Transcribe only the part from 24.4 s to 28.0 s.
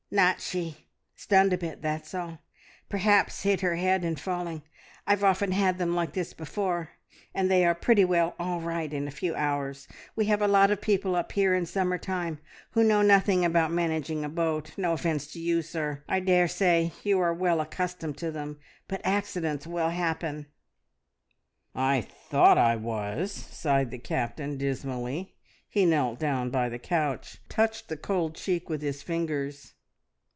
dismally. He knelt down by the couch, and touched the